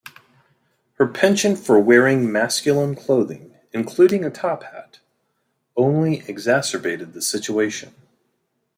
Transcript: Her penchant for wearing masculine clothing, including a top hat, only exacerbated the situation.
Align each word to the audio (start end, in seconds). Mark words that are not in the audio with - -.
Her 0.93 1.05
penchant 1.05 1.59
for 1.59 1.79
wearing 1.79 2.31
masculine 2.31 2.95
clothing, 2.95 3.53
including 3.71 4.25
a 4.25 4.31
top 4.31 4.63
hat, 4.63 4.97
only 5.77 6.23
exacerbated 6.27 7.13
the 7.13 7.21
situation. 7.21 7.93